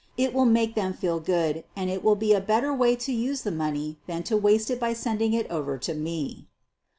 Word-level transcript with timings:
It 0.17 0.33
will 0.33 0.45
make 0.45 0.73
them 0.73 0.93
feel 0.93 1.19
good, 1.19 1.63
and 1.75 1.87
it 1.91 2.03
will 2.03 2.15
be 2.15 2.33
a 2.33 2.41
better 2.41 2.73
way 2.73 2.95
to 2.95 3.13
use 3.13 3.43
the 3.43 3.51
money 3.51 3.97
than 4.07 4.23
to 4.23 4.35
waste 4.35 4.71
it 4.71 4.79
by 4.79 4.93
sending 4.93 5.31
it 5.33 5.45
over 5.51 5.77
to 5.77 5.93
me." 5.93 6.47